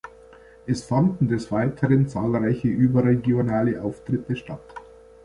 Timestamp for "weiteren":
1.51-2.07